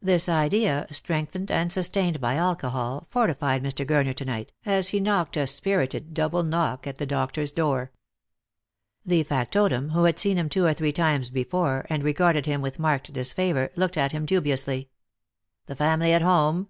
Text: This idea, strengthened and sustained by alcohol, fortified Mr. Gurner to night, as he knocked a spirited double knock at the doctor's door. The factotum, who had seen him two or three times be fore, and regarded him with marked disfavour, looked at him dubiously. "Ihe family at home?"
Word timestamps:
This 0.00 0.28
idea, 0.28 0.88
strengthened 0.90 1.48
and 1.48 1.70
sustained 1.70 2.20
by 2.20 2.34
alcohol, 2.34 3.06
fortified 3.10 3.62
Mr. 3.62 3.86
Gurner 3.86 4.12
to 4.16 4.24
night, 4.24 4.50
as 4.66 4.88
he 4.88 4.98
knocked 4.98 5.36
a 5.36 5.46
spirited 5.46 6.12
double 6.12 6.42
knock 6.42 6.84
at 6.84 6.98
the 6.98 7.06
doctor's 7.06 7.52
door. 7.52 7.92
The 9.06 9.22
factotum, 9.22 9.90
who 9.90 10.02
had 10.02 10.18
seen 10.18 10.36
him 10.36 10.48
two 10.48 10.64
or 10.64 10.74
three 10.74 10.90
times 10.90 11.30
be 11.30 11.44
fore, 11.44 11.86
and 11.88 12.02
regarded 12.02 12.44
him 12.46 12.60
with 12.60 12.80
marked 12.80 13.12
disfavour, 13.12 13.70
looked 13.76 13.96
at 13.96 14.10
him 14.10 14.26
dubiously. 14.26 14.90
"Ihe 15.68 15.76
family 15.78 16.12
at 16.12 16.22
home?" 16.22 16.66